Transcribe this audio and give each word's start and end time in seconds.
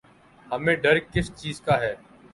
ہمیں 0.45 0.75
ڈر 0.83 0.97
کس 1.13 1.27
چیز 1.35 1.61
کا 1.61 1.79
ہے؟ 1.81 1.93